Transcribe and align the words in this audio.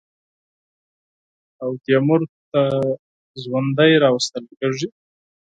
او 1.63 1.71
تیمور 1.83 2.21
ته 2.51 2.61
ژوندی 3.43 3.93
راوستل 4.03 4.43
کېږي. 4.57 4.87